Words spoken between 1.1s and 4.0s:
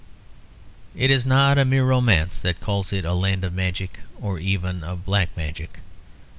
is not a mere romance that calls it a land of magic,